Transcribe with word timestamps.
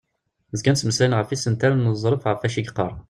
Zgan 0.59 0.75
ttmeslayen 0.75 1.17
ɣef 1.17 1.29
yisental 1.31 1.73
n 1.75 1.89
uẓref 1.91 2.23
ɣef 2.27 2.39
wacu 2.41 2.57
i 2.59 2.61
yeqqar. 2.63 2.93